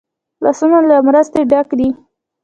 لاسونه 0.43 0.77
له 0.89 0.95
مرستې 1.07 1.41
ډک 1.51 1.67
دي 1.79 1.89